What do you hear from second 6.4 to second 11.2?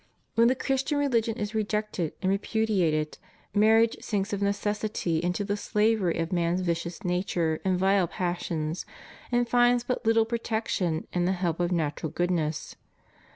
vicious nature and vile passions, and finds but little protec tion